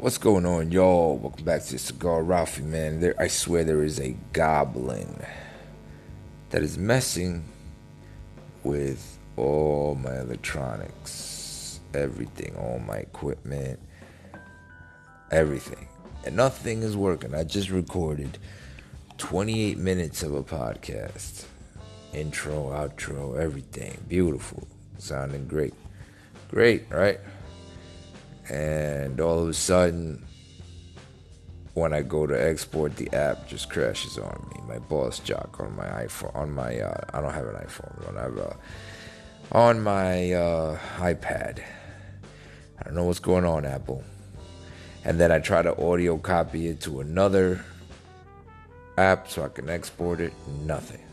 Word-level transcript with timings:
What's 0.00 0.16
going 0.16 0.46
on, 0.46 0.72
y'all? 0.72 1.18
Welcome 1.18 1.44
back 1.44 1.62
to 1.64 1.78
Cigar 1.78 2.22
Ralphie, 2.22 2.62
man. 2.62 3.00
There, 3.00 3.14
I 3.18 3.28
swear 3.28 3.64
there 3.64 3.84
is 3.84 4.00
a 4.00 4.16
goblin 4.32 5.22
that 6.48 6.62
is 6.62 6.78
messing 6.78 7.44
with 8.64 9.18
all 9.36 9.96
my 9.96 10.20
electronics, 10.20 11.80
everything, 11.92 12.56
all 12.56 12.78
my 12.78 12.96
equipment, 12.96 13.78
everything. 15.30 15.86
And 16.24 16.34
nothing 16.34 16.82
is 16.82 16.96
working. 16.96 17.34
I 17.34 17.44
just 17.44 17.68
recorded 17.68 18.38
28 19.18 19.76
minutes 19.76 20.22
of 20.22 20.34
a 20.34 20.42
podcast. 20.42 21.44
Intro, 22.14 22.70
outro, 22.70 23.38
everything. 23.38 23.98
Beautiful. 24.08 24.66
Sounding 24.96 25.46
great. 25.46 25.74
Great, 26.48 26.86
right? 26.88 27.20
And 28.48 29.20
all 29.20 29.40
of 29.40 29.48
a 29.48 29.54
sudden 29.54 30.24
when 31.74 31.92
I 31.92 32.02
go 32.02 32.26
to 32.26 32.34
export, 32.34 32.96
the 32.96 33.10
app 33.12 33.48
just 33.48 33.70
crashes 33.70 34.18
on 34.18 34.50
me. 34.54 34.62
My 34.66 34.78
BossJock 34.78 35.60
on 35.60 35.76
my 35.76 35.86
iPhone, 35.86 36.34
on 36.34 36.52
my 36.52 36.80
uh, 36.80 37.00
I 37.12 37.20
don't 37.20 37.32
have 37.32 37.46
an 37.46 37.56
iPhone, 37.56 38.04
but 38.04 38.56
on 39.52 39.82
my 39.82 40.32
uh, 40.32 40.78
iPad. 40.98 41.62
I 42.78 42.84
don't 42.84 42.94
know 42.94 43.04
what's 43.04 43.18
going 43.18 43.44
on, 43.44 43.64
Apple. 43.64 44.04
And 45.04 45.18
then 45.18 45.32
I 45.32 45.38
try 45.38 45.62
to 45.62 45.78
audio 45.82 46.18
copy 46.18 46.68
it 46.68 46.80
to 46.82 47.00
another 47.00 47.64
app 48.98 49.28
so 49.28 49.44
I 49.44 49.48
can 49.48 49.70
export 49.70 50.20
it. 50.20 50.32
Nothing. 50.64 51.04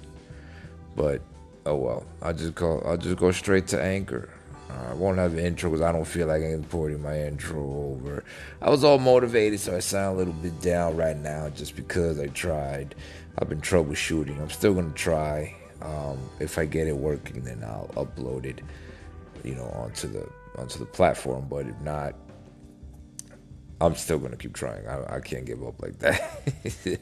But 0.96 1.22
oh 1.66 1.76
well, 1.76 2.06
I'll 2.22 2.34
just 2.34 2.56
go. 2.56 2.82
I'll 2.82 2.98
just 2.98 3.18
go 3.18 3.32
straight 3.32 3.68
to 3.68 3.82
Anchor. 3.82 4.30
Uh, 4.70 4.92
I 4.92 4.94
won't 4.94 5.18
have 5.18 5.34
an 5.34 5.40
intro 5.40 5.70
because 5.70 5.82
I 5.82 5.92
don't 5.92 6.06
feel 6.06 6.28
like 6.28 6.42
I'm 6.42 6.54
importing 6.54 7.02
my 7.02 7.20
intro 7.24 7.62
over. 7.62 8.24
I 8.62 8.70
was 8.70 8.84
all 8.84 9.00
motivated, 9.00 9.60
so 9.60 9.76
I 9.76 9.80
sound 9.80 10.16
a 10.16 10.18
little 10.18 10.34
bit 10.34 10.60
down 10.62 10.98
right 10.98 11.16
now 11.18 11.50
just 11.50 11.76
because 11.76 12.20
I 12.20 12.28
tried. 12.28 12.96
I've 13.40 13.50
been 13.50 13.62
troubleshooting. 13.62 14.40
I'm 14.42 14.50
still 14.50 14.74
gonna 14.74 14.92
try. 14.92 15.56
Um, 15.82 16.18
if 16.40 16.58
I 16.58 16.66
get 16.66 16.88
it 16.88 16.98
working, 16.98 17.44
then 17.44 17.64
I'll 17.64 17.90
upload 17.96 18.46
it, 18.46 18.62
you 19.44 19.56
know, 19.56 19.70
onto 19.76 20.08
the 20.08 20.28
onto 20.58 20.80
the 20.80 20.86
platform. 20.86 21.48
But 21.50 21.68
if 21.68 21.80
not, 21.82 22.16
I'm 23.80 23.96
still 23.96 24.18
gonna 24.18 24.38
keep 24.38 24.54
trying. 24.54 24.88
I, 24.88 25.16
I 25.16 25.20
can't 25.20 25.46
give 25.46 25.64
up 25.64 25.82
like 25.82 26.00
that. 26.00 26.42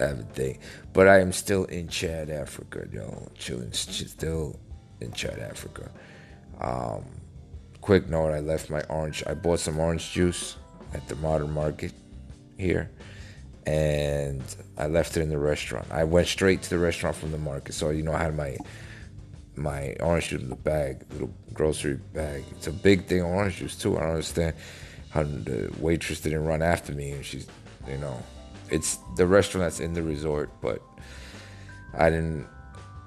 I 0.00 0.04
have 0.04 0.20
a 0.20 0.22
thing, 0.22 0.58
but 0.92 1.06
I 1.06 1.20
am 1.20 1.32
still 1.32 1.64
in 1.66 1.88
Chad, 1.88 2.30
Africa, 2.30 2.86
yo, 2.90 3.28
chilling, 3.36 3.72
still 3.72 4.58
in 5.00 5.12
Chad, 5.12 5.38
Africa. 5.38 5.90
Um, 6.60 7.04
quick 7.80 8.08
note: 8.08 8.32
I 8.32 8.40
left 8.40 8.70
my 8.70 8.82
orange. 8.84 9.22
I 9.26 9.34
bought 9.34 9.60
some 9.60 9.78
orange 9.78 10.12
juice 10.12 10.56
at 10.92 11.06
the 11.08 11.16
modern 11.16 11.52
market 11.52 11.92
here, 12.56 12.90
and 13.66 14.42
I 14.78 14.86
left 14.86 15.16
it 15.16 15.22
in 15.22 15.28
the 15.28 15.38
restaurant. 15.38 15.86
I 15.90 16.04
went 16.04 16.28
straight 16.28 16.62
to 16.62 16.70
the 16.70 16.78
restaurant 16.78 17.16
from 17.16 17.32
the 17.32 17.38
market, 17.38 17.74
so 17.74 17.90
you 17.90 18.02
know 18.02 18.12
I 18.12 18.22
had 18.22 18.36
my 18.36 18.56
my 19.56 19.94
orange 20.00 20.28
juice 20.28 20.42
in 20.42 20.50
the 20.50 20.56
bag, 20.56 21.04
little 21.12 21.32
grocery 21.52 21.94
bag. 22.12 22.44
It's 22.52 22.66
a 22.66 22.72
big 22.72 23.06
thing 23.06 23.22
orange 23.22 23.56
juice 23.56 23.76
too. 23.76 23.96
I 23.96 24.00
don't 24.00 24.10
understand 24.10 24.54
how 25.10 25.22
the 25.22 25.72
waitress 25.78 26.20
didn't 26.20 26.44
run 26.44 26.62
after 26.62 26.92
me, 26.92 27.12
and 27.12 27.24
she's, 27.24 27.46
you 27.88 27.98
know, 27.98 28.20
it's 28.70 28.98
the 29.16 29.26
restaurant 29.26 29.64
that's 29.64 29.80
in 29.80 29.94
the 29.94 30.02
resort, 30.02 30.50
but 30.60 30.82
I 31.96 32.10
didn't. 32.10 32.48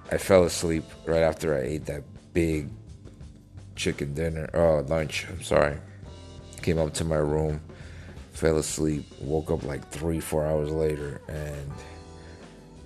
I 0.09 0.17
fell 0.17 0.45
asleep 0.45 0.85
right 1.05 1.21
after 1.21 1.53
I 1.53 1.61
ate 1.63 1.85
that 1.87 2.03
big 2.33 2.69
chicken 3.77 4.13
dinner, 4.13 4.49
oh, 4.53 4.83
lunch, 4.87 5.25
I'm 5.29 5.41
sorry. 5.41 5.77
Came 6.61 6.79
up 6.79 6.93
to 6.95 7.05
my 7.05 7.15
room, 7.15 7.61
fell 8.33 8.57
asleep, 8.57 9.05
woke 9.21 9.51
up 9.51 9.63
like 9.63 9.87
three, 9.89 10.19
four 10.19 10.45
hours 10.45 10.71
later, 10.71 11.21
and 11.29 11.71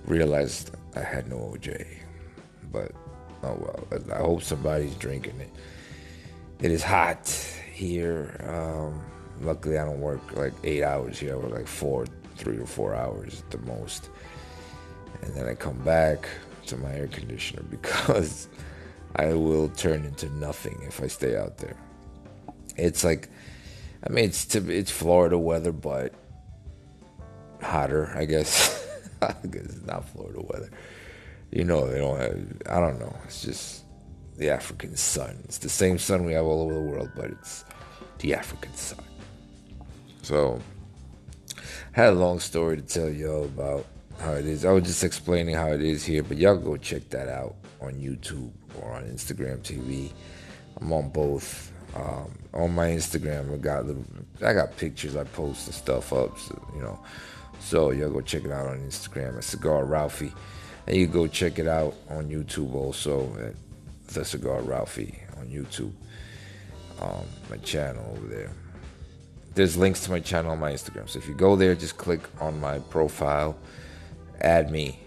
realized 0.06 0.70
I 0.94 1.00
had 1.00 1.28
no 1.28 1.36
OJ. 1.36 1.86
But, 2.70 2.92
oh 3.42 3.56
well, 3.90 4.02
I 4.12 4.18
hope 4.18 4.42
somebody's 4.42 4.94
drinking 4.96 5.40
it. 5.40 5.50
It 6.60 6.70
is 6.70 6.82
hot 6.82 7.28
here. 7.72 8.36
Um, 8.46 9.02
luckily, 9.40 9.78
I 9.78 9.84
don't 9.84 10.00
work 10.00 10.36
like 10.36 10.52
eight 10.62 10.84
hours 10.84 11.18
here. 11.18 11.32
I 11.32 11.36
work 11.36 11.52
like 11.52 11.66
four, 11.66 12.06
three 12.36 12.58
or 12.58 12.66
four 12.66 12.94
hours 12.94 13.40
at 13.40 13.50
the 13.50 13.66
most. 13.66 14.10
And 15.22 15.34
then 15.34 15.48
I 15.48 15.54
come 15.54 15.78
back 15.78 16.28
to 16.66 16.76
my 16.76 16.92
air 16.92 17.08
conditioner 17.08 17.62
because 17.70 18.48
I 19.16 19.34
will 19.34 19.68
turn 19.68 20.04
into 20.04 20.28
nothing 20.30 20.82
if 20.86 21.02
I 21.02 21.06
stay 21.06 21.36
out 21.36 21.58
there. 21.58 21.76
It's 22.76 23.04
like, 23.04 23.28
I 24.06 24.10
mean, 24.10 24.24
it's 24.24 24.46
to, 24.46 24.70
it's 24.70 24.90
Florida 24.90 25.38
weather, 25.38 25.72
but 25.72 26.14
hotter, 27.60 28.12
I 28.16 28.24
guess. 28.24 28.78
It's 29.22 29.82
not 29.82 30.08
Florida 30.08 30.40
weather. 30.40 30.70
You 31.52 31.62
know, 31.64 31.86
they 31.86 31.98
don't 31.98 32.18
have. 32.18 32.62
I 32.68 32.80
don't 32.80 32.98
know. 32.98 33.14
It's 33.24 33.42
just 33.42 33.84
the 34.36 34.50
African 34.50 34.96
sun. 34.96 35.38
It's 35.44 35.58
the 35.58 35.68
same 35.68 35.98
sun 35.98 36.24
we 36.24 36.32
have 36.32 36.44
all 36.44 36.62
over 36.62 36.74
the 36.74 36.80
world, 36.80 37.10
but 37.14 37.26
it's 37.26 37.64
the 38.18 38.34
African 38.34 38.74
sun. 38.74 39.04
So, 40.22 40.60
I 41.94 42.00
had 42.00 42.08
a 42.08 42.16
long 42.16 42.40
story 42.40 42.76
to 42.78 42.82
tell 42.82 43.08
y'all 43.08 43.44
about 43.44 43.86
how 44.18 44.32
it 44.32 44.46
is. 44.46 44.64
I 44.64 44.72
was 44.72 44.84
just 44.84 45.04
explaining 45.04 45.54
how 45.54 45.68
it 45.68 45.82
is 45.82 46.04
here, 46.04 46.22
but 46.22 46.36
y'all 46.36 46.56
go 46.56 46.76
check 46.76 47.08
that 47.10 47.28
out 47.28 47.54
on 47.80 47.92
YouTube 47.94 48.50
or 48.80 48.92
on 48.92 49.04
Instagram 49.04 49.58
TV. 49.60 50.12
I'm 50.80 50.92
on 50.92 51.10
both. 51.10 51.72
Um, 51.94 52.30
on 52.54 52.74
my 52.74 52.88
Instagram, 52.88 53.52
I 53.52 53.58
got 53.58 53.86
little, 53.86 54.04
I 54.44 54.54
got 54.54 54.76
pictures 54.76 55.14
I 55.14 55.24
post 55.24 55.66
and 55.66 55.74
stuff 55.74 56.12
up, 56.12 56.38
so, 56.38 56.60
you 56.74 56.80
know. 56.80 56.98
So 57.60 57.90
y'all 57.90 58.10
go 58.10 58.20
check 58.20 58.44
it 58.44 58.50
out 58.50 58.66
on 58.66 58.78
Instagram 58.80 59.36
at 59.36 59.44
Cigar 59.44 59.84
Ralphie, 59.84 60.32
and 60.86 60.96
you 60.96 61.06
go 61.06 61.26
check 61.26 61.58
it 61.58 61.68
out 61.68 61.94
on 62.08 62.28
YouTube 62.28 62.74
also 62.74 63.34
at 63.40 63.54
the 64.14 64.24
Cigar 64.24 64.62
Ralphie 64.62 65.18
on 65.38 65.48
YouTube. 65.48 65.92
Um, 67.00 67.24
my 67.50 67.56
channel 67.58 68.04
over 68.16 68.26
there. 68.26 68.50
There's 69.54 69.76
links 69.76 70.04
to 70.04 70.10
my 70.10 70.20
channel 70.20 70.52
on 70.52 70.58
my 70.58 70.72
Instagram. 70.72 71.08
So 71.08 71.18
if 71.18 71.28
you 71.28 71.34
go 71.34 71.56
there, 71.56 71.74
just 71.74 71.98
click 71.98 72.20
on 72.40 72.58
my 72.58 72.78
profile, 72.78 73.56
add 74.40 74.70
me, 74.70 74.98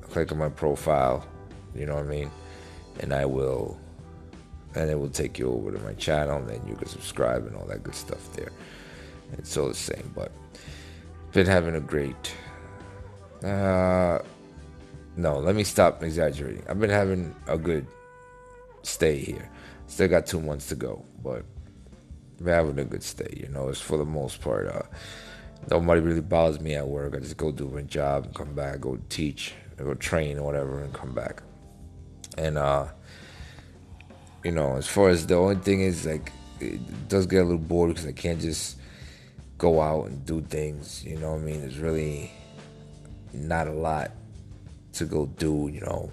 click 0.00 0.30
on 0.32 0.38
my 0.38 0.48
profile. 0.48 1.26
You 1.74 1.86
know 1.86 1.94
what 1.94 2.04
I 2.04 2.08
mean? 2.08 2.30
And 3.00 3.12
I 3.12 3.24
will, 3.24 3.78
and 4.74 4.90
it 4.90 4.98
will 4.98 5.10
take 5.10 5.38
you 5.38 5.50
over 5.50 5.72
to 5.72 5.78
my 5.80 5.94
channel, 5.94 6.38
and 6.38 6.48
then 6.48 6.60
you 6.66 6.74
can 6.76 6.88
subscribe 6.88 7.46
and 7.46 7.56
all 7.56 7.66
that 7.66 7.82
good 7.82 7.94
stuff 7.94 8.32
there. 8.34 8.50
It's 9.32 9.56
all 9.56 9.68
the 9.68 9.74
same, 9.74 10.12
but 10.14 10.32
been 11.32 11.46
having 11.46 11.74
a 11.74 11.80
great. 11.80 12.34
Uh, 13.42 14.20
no, 15.16 15.38
let 15.38 15.54
me 15.54 15.64
stop 15.64 16.02
exaggerating. 16.02 16.62
I've 16.68 16.80
been 16.80 16.90
having 16.90 17.34
a 17.46 17.58
good 17.58 17.86
stay 18.82 19.18
here. 19.18 19.50
Still 19.86 20.08
got 20.08 20.26
two 20.26 20.40
months 20.40 20.68
to 20.68 20.76
go, 20.76 21.04
but 21.22 21.44
been 22.38 22.46
having 22.46 22.78
a 22.78 22.84
good 22.84 23.02
stay. 23.02 23.32
You 23.36 23.48
know, 23.48 23.68
it's 23.68 23.80
for 23.80 23.98
the 23.98 24.04
most 24.04 24.40
part. 24.40 24.68
Uh, 24.68 24.82
nobody 25.70 26.00
really 26.00 26.20
bothers 26.20 26.60
me 26.60 26.74
at 26.74 26.86
work. 26.86 27.14
I 27.14 27.18
just 27.18 27.36
go 27.36 27.52
do 27.52 27.68
my 27.68 27.82
job 27.82 28.24
and 28.24 28.34
come 28.34 28.54
back, 28.54 28.80
go 28.80 28.98
teach, 29.08 29.54
go 29.76 29.94
train 29.94 30.38
or 30.38 30.42
whatever, 30.44 30.80
and 30.80 30.92
come 30.92 31.12
back 31.12 31.42
and 32.38 32.58
uh 32.58 32.86
you 34.44 34.50
know 34.50 34.76
as 34.76 34.86
far 34.86 35.08
as 35.08 35.26
the 35.26 35.34
only 35.34 35.56
thing 35.56 35.80
is 35.80 36.06
like 36.06 36.32
it 36.60 37.08
does 37.08 37.26
get 37.26 37.38
a 37.38 37.44
little 37.44 37.58
bored 37.58 37.90
because 37.90 38.06
i 38.06 38.12
can't 38.12 38.40
just 38.40 38.76
go 39.58 39.80
out 39.80 40.06
and 40.06 40.24
do 40.26 40.40
things 40.42 41.04
you 41.04 41.16
know 41.16 41.32
what 41.32 41.40
i 41.40 41.44
mean? 41.44 41.60
There's 41.60 41.78
really 41.78 42.30
not 43.32 43.66
a 43.66 43.72
lot 43.72 44.10
to 44.94 45.04
go 45.04 45.26
do 45.26 45.70
you 45.72 45.80
know? 45.80 46.12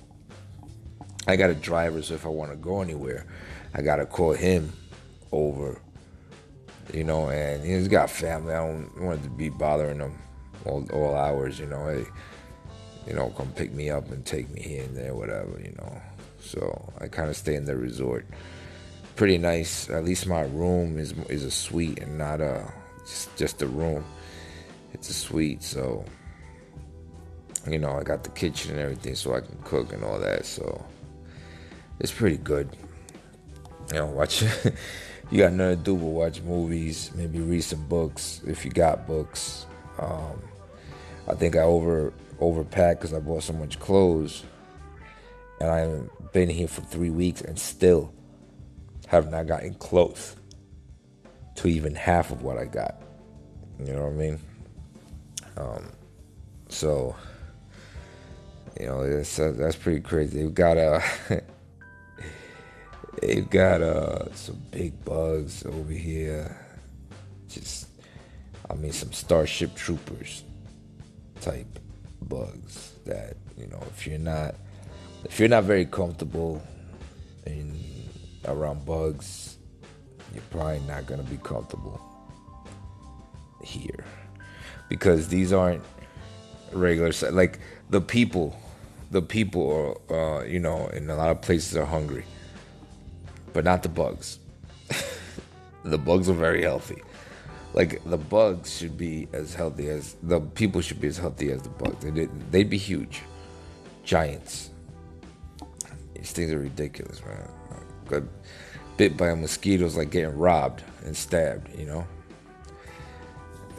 I 1.27 1.35
got 1.35 1.49
a 1.49 1.55
driver 1.55 2.01
so 2.01 2.13
if 2.13 2.25
i 2.25 2.29
want 2.29 2.51
to 2.51 2.57
go 2.57 2.81
anywhere 2.81 3.25
i 3.73 3.81
gotta 3.81 4.05
call 4.05 4.33
him 4.33 4.71
over 5.31 5.79
you 6.93 7.03
know? 7.05 7.29
And 7.29 7.63
he's 7.63 7.87
got 7.87 8.09
family. 8.09 8.53
I 8.53 8.67
don't 8.67 9.01
want 9.01 9.23
to 9.23 9.29
be 9.29 9.47
bothering 9.47 9.99
him 9.99 10.17
all, 10.65 10.85
all 10.91 11.15
hours 11.15 11.59
you 11.59 11.67
know? 11.67 11.87
Hey 11.87 12.05
you 13.07 13.13
know 13.13 13.29
come 13.31 13.51
pick 13.53 13.73
me 13.73 13.89
up 13.89 14.09
and 14.11 14.25
take 14.25 14.49
me 14.51 14.61
here 14.61 14.83
and 14.83 14.95
there 14.95 15.15
whatever 15.15 15.59
you 15.59 15.73
know 15.77 16.01
so 16.41 16.93
I 16.99 17.07
kind 17.07 17.29
of 17.29 17.37
stay 17.37 17.55
in 17.55 17.65
the 17.65 17.75
resort. 17.75 18.25
Pretty 19.15 19.37
nice. 19.37 19.89
At 19.89 20.03
least 20.03 20.27
my 20.27 20.41
room 20.41 20.97
is 20.97 21.13
is 21.29 21.43
a 21.43 21.51
suite 21.51 21.99
and 21.99 22.17
not 22.17 22.41
a 22.41 22.71
just, 23.05 23.35
just 23.37 23.61
a 23.61 23.67
room. 23.67 24.03
It's 24.93 25.09
a 25.09 25.13
suite, 25.13 25.63
so 25.63 26.03
you 27.69 27.79
know 27.79 27.91
I 27.91 28.03
got 28.03 28.23
the 28.23 28.29
kitchen 28.31 28.71
and 28.71 28.79
everything, 28.79 29.15
so 29.15 29.35
I 29.35 29.41
can 29.41 29.57
cook 29.63 29.93
and 29.93 30.03
all 30.03 30.19
that. 30.19 30.45
So 30.45 30.83
it's 31.99 32.11
pretty 32.11 32.37
good. 32.37 32.69
You 33.89 33.99
know, 33.99 34.05
watch. 34.07 34.41
you 35.31 35.37
got 35.37 35.53
nothing 35.53 35.77
to 35.77 35.83
do 35.83 35.95
but 35.95 36.05
watch 36.05 36.41
movies, 36.41 37.11
maybe 37.15 37.39
read 37.39 37.61
some 37.61 37.87
books 37.87 38.41
if 38.45 38.65
you 38.65 38.71
got 38.71 39.07
books. 39.07 39.65
Um, 39.99 40.41
I 41.27 41.35
think 41.35 41.55
I 41.55 41.61
over 41.61 42.11
overpacked 42.39 42.99
because 42.99 43.13
I 43.13 43.19
bought 43.19 43.43
so 43.43 43.53
much 43.53 43.79
clothes 43.79 44.43
and 45.61 45.69
I've 45.69 46.31
been 46.33 46.49
here 46.49 46.67
for 46.67 46.81
three 46.81 47.11
weeks 47.11 47.41
and 47.41 47.57
still 47.57 48.11
have 49.07 49.29
not 49.29 49.45
gotten 49.45 49.75
close 49.75 50.35
to 51.55 51.67
even 51.67 51.93
half 51.93 52.31
of 52.31 52.41
what 52.41 52.57
I 52.57 52.65
got 52.65 52.95
You 53.79 53.93
know 53.93 54.05
what 54.05 54.13
I 54.13 54.15
mean? 54.15 54.39
Um, 55.57 55.91
so 56.69 57.15
you 58.79 58.87
know 58.87 59.07
that's 59.07 59.37
uh, 59.37 59.53
that's 59.55 59.75
pretty 59.75 60.01
crazy. 60.01 60.41
They've 60.41 60.53
got 60.53 60.77
uh 60.77 61.01
they've 63.21 63.49
got 63.49 63.81
uh 63.81 64.33
some 64.33 64.59
big 64.71 65.03
bugs 65.05 65.65
over 65.65 65.91
here. 65.91 66.57
Just 67.49 67.87
I 68.69 68.73
mean 68.73 68.93
some 68.93 69.11
Starship 69.11 69.75
Troopers 69.75 70.43
type 71.41 71.79
bugs 72.23 72.93
that 73.05 73.35
you 73.57 73.67
know 73.67 73.83
if 73.91 74.07
you're 74.07 74.17
not 74.17 74.55
if 75.25 75.39
you're 75.39 75.49
not 75.49 75.63
very 75.63 75.85
comfortable 75.85 76.61
in 77.45 77.77
around 78.45 78.85
bugs, 78.85 79.57
you're 80.33 80.43
probably 80.49 80.79
not 80.87 81.05
gonna 81.05 81.23
be 81.23 81.37
comfortable 81.37 82.01
here. 83.63 84.05
Because 84.89 85.27
these 85.27 85.53
aren't 85.53 85.83
regular 86.73 87.11
like 87.31 87.59
the 87.89 87.99
people 87.99 88.57
the 89.11 89.21
people 89.21 89.97
are 90.09 90.39
uh, 90.39 90.43
you 90.43 90.59
know 90.59 90.87
in 90.87 91.09
a 91.09 91.15
lot 91.15 91.29
of 91.29 91.41
places 91.41 91.75
are 91.75 91.85
hungry 91.85 92.23
but 93.53 93.63
not 93.63 93.83
the 93.83 93.89
bugs. 93.89 94.39
The 95.83 95.97
bugs 95.97 96.29
are 96.29 96.33
very 96.33 96.61
healthy. 96.61 97.01
Like 97.73 98.03
the 98.05 98.17
bugs 98.17 98.77
should 98.77 98.99
be 98.99 99.27
as 99.33 99.55
healthy 99.55 99.89
as 99.89 100.15
the 100.21 100.39
people 100.39 100.79
should 100.81 101.01
be 101.01 101.07
as 101.07 101.17
healthy 101.17 101.51
as 101.51 101.63
the 101.63 101.69
bugs. 101.69 102.05
They'd, 102.05 102.29
they'd 102.51 102.69
be 102.69 102.77
huge. 102.77 103.23
Giants 104.03 104.69
these 106.21 106.31
things 106.31 106.51
are 106.51 106.59
ridiculous 106.59 107.21
man 107.25 107.49
got 108.07 108.23
bit 108.97 109.17
by 109.17 109.29
a 109.29 109.35
mosquito 109.35 109.85
is 109.85 109.97
like 109.97 110.11
getting 110.11 110.37
robbed 110.37 110.83
and 111.05 111.15
stabbed 111.15 111.67
you 111.77 111.85
know 111.85 112.05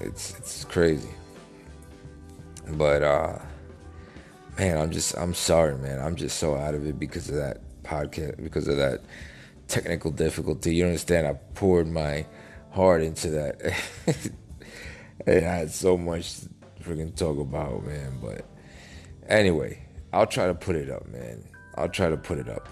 it's 0.01 0.37
it's 0.39 0.65
crazy 0.65 1.11
but 2.69 3.03
uh 3.03 3.39
man, 4.59 4.79
I'm 4.79 4.91
just 4.91 5.17
I'm 5.17 5.35
sorry, 5.35 5.77
man. 5.77 6.01
I'm 6.01 6.17
just 6.17 6.39
so 6.39 6.55
out 6.55 6.75
of 6.75 6.87
it 6.87 6.99
because 6.99 7.29
of 7.29 7.37
that 7.37 7.61
podcast, 7.83 8.43
because 8.43 8.69
of 8.69 8.77
that 8.77 9.01
technical 9.69 10.11
difficulty. 10.11 10.75
You 10.75 10.87
understand? 10.87 11.27
I 11.27 11.35
poured 11.55 11.89
my 11.89 12.27
heart 12.71 13.03
into 13.03 13.31
that. 13.31 13.75
and 15.27 15.47
I 15.47 15.55
had 15.55 15.71
so 15.71 15.97
much 15.97 16.41
to 16.41 16.49
freaking 16.83 17.15
talk 17.15 17.39
about, 17.39 17.85
man. 17.85 18.19
But 18.21 18.45
anyway, 19.27 19.85
I'll 20.13 20.27
try 20.27 20.47
to 20.47 20.55
put 20.55 20.77
it 20.77 20.91
up, 20.91 21.07
man. 21.09 21.45
I'll 21.77 21.89
try 21.89 22.09
to 22.09 22.17
put 22.17 22.39
it 22.39 22.49
up. 22.49 22.69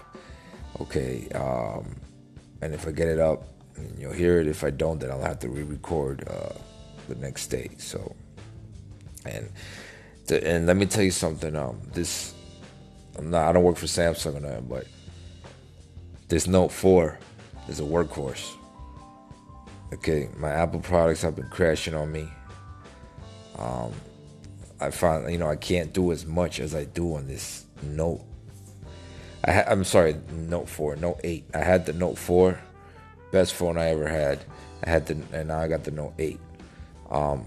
Okay. 0.79 1.27
Um, 1.29 1.95
and 2.61 2.73
if 2.73 2.87
I 2.87 2.91
get 2.91 3.07
it 3.07 3.19
up, 3.19 3.47
you'll 3.97 4.13
hear 4.13 4.39
it. 4.39 4.47
If 4.47 4.63
I 4.63 4.69
don't, 4.69 4.99
then 4.99 5.11
I'll 5.11 5.21
have 5.21 5.39
to 5.39 5.49
re-record 5.49 6.27
uh, 6.27 6.53
the 7.07 7.15
next 7.15 7.47
day. 7.47 7.71
So, 7.77 8.15
and 9.25 9.49
and 10.29 10.65
let 10.67 10.77
me 10.77 10.85
tell 10.85 11.03
you 11.03 11.11
something. 11.11 11.55
Um, 11.55 11.81
this 11.93 12.33
I'm 13.17 13.29
not. 13.29 13.49
I 13.49 13.51
don't 13.51 13.63
work 13.63 13.77
for 13.77 13.87
Samsung 13.87 14.37
or 14.37 14.39
nothing, 14.39 14.67
but 14.69 14.87
this 16.27 16.47
Note 16.47 16.71
4 16.71 17.17
is 17.67 17.79
a 17.79 17.83
workhorse. 17.83 18.55
Okay, 19.93 20.29
my 20.37 20.49
Apple 20.49 20.79
products 20.79 21.21
have 21.21 21.35
been 21.35 21.49
crashing 21.49 21.93
on 21.93 22.11
me. 22.11 22.29
Um, 23.57 23.91
I 24.79 24.89
find 24.89 25.29
you 25.31 25.37
know 25.37 25.49
I 25.49 25.57
can't 25.57 25.91
do 25.93 26.11
as 26.11 26.25
much 26.25 26.59
as 26.59 26.73
I 26.73 26.85
do 26.85 27.15
on 27.15 27.27
this 27.27 27.65
Note. 27.83 28.21
I 29.43 29.51
ha- 29.51 29.63
I'm 29.67 29.83
sorry, 29.83 30.15
Note 30.31 30.69
4, 30.69 30.97
Note 30.97 31.19
8. 31.23 31.45
I 31.53 31.59
had 31.59 31.85
the 31.85 31.93
Note 31.93 32.17
4, 32.17 32.59
best 33.31 33.53
phone 33.53 33.77
I 33.77 33.89
ever 33.89 34.07
had. 34.07 34.39
I 34.83 34.89
had 34.89 35.07
the 35.07 35.17
and 35.33 35.47
now 35.47 35.59
I 35.59 35.67
got 35.67 35.83
the 35.83 35.91
Note 35.91 36.13
8. 36.17 36.39
Um, 37.09 37.45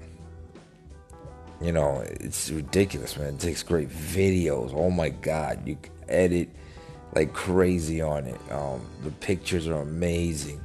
you 1.61 1.73
know, 1.73 2.05
it's 2.06 2.50
ridiculous, 2.50 3.17
man. 3.17 3.35
It 3.35 3.41
takes 3.41 3.62
great 3.62 3.88
videos. 3.88 4.73
Oh 4.75 4.91
my 4.91 5.08
God, 5.08 5.67
you 5.67 5.79
edit 6.08 6.49
like 7.14 7.32
crazy 7.32 8.00
on 8.00 8.26
it. 8.26 8.40
Um, 8.50 8.85
the 9.02 9.11
pictures 9.11 9.69
are 9.69 9.81
amazing. 9.81 10.61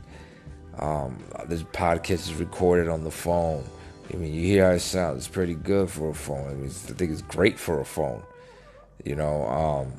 Um, 0.79 1.23
this 1.47 1.63
podcast 1.63 2.11
is 2.11 2.33
recorded 2.35 2.87
on 2.87 3.03
the 3.03 3.11
phone. 3.11 3.63
I 4.11 4.17
mean, 4.17 4.33
you 4.33 4.41
hear 4.41 4.65
how 4.65 4.71
it 4.71 4.79
sounds. 4.79 5.19
It's 5.19 5.27
pretty 5.27 5.53
good 5.53 5.89
for 5.91 6.09
a 6.09 6.13
phone. 6.13 6.49
I, 6.49 6.53
mean, 6.53 6.65
I 6.65 6.93
think 6.93 7.11
it's 7.11 7.21
great 7.21 7.59
for 7.59 7.79
a 7.79 7.85
phone. 7.85 8.23
You 9.05 9.15
know, 9.15 9.45
um, 9.47 9.93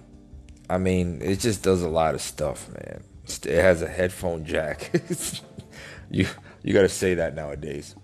I 0.71 0.79
mean, 0.79 1.21
it 1.21 1.41
just 1.41 1.65
does 1.65 1.83
a 1.83 1.89
lot 1.89 2.15
of 2.15 2.21
stuff, 2.21 2.69
man. 2.69 3.03
It 3.27 3.61
has 3.61 3.83
a 3.83 3.89
headphone 3.89 4.45
jack. 4.45 4.93
you 6.11 6.29
you 6.63 6.73
got 6.73 6.83
to 6.83 6.89
say 6.89 7.15
that 7.15 7.35
nowadays. 7.35 7.97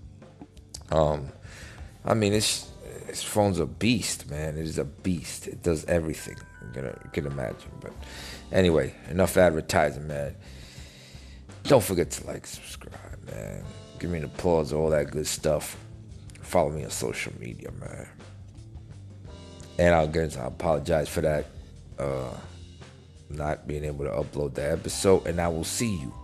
Um, 0.91 1.29
I 2.05 2.15
mean, 2.15 2.33
it's 2.33 2.69
this 3.07 3.23
phone's 3.23 3.61
a 3.61 3.67
beast, 3.67 4.29
man. 4.29 4.59
It 4.59 4.65
is 4.65 4.79
a 4.79 4.85
beast. 4.85 5.47
It 5.47 5.63
does 5.63 5.85
everything. 5.85 6.37
You 6.61 6.73
can, 6.73 6.85
you 6.85 7.11
can 7.13 7.27
imagine. 7.27 7.71
But 7.81 7.93
anyway, 8.51 8.95
enough 9.11 9.37
advertising, 9.37 10.09
man. 10.09 10.35
Don't 11.63 11.85
forget 11.85 12.11
to 12.13 12.27
like, 12.27 12.49
subscribe, 12.49 13.27
man. 13.27 13.65
Give 14.01 14.11
me 14.11 14.19
an 14.19 14.25
applause, 14.25 14.73
all 14.73 14.91
that 14.91 15.13
good 15.13 15.27
stuff. 15.27 15.77
Follow 16.43 16.71
me 16.71 16.85
on 16.85 16.91
social 16.91 17.33
media, 17.39 17.71
man. 17.71 18.09
And 19.79 19.95
I'll 19.95 20.09
get 20.09 20.37
I 20.37 20.47
apologize 20.47 21.09
for 21.09 21.21
that. 21.21 21.47
Uh, 21.97 22.35
not 23.29 23.67
being 23.67 23.85
able 23.85 24.05
to 24.05 24.11
upload 24.11 24.55
the 24.55 24.71
episode. 24.71 25.27
And 25.27 25.41
I 25.41 25.49
will 25.49 25.65
see 25.65 25.97
you 25.97 26.15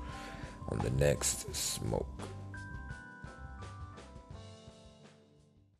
on 0.70 0.78
the 0.78 0.90
next 0.90 1.54
smoke. 1.54 2.06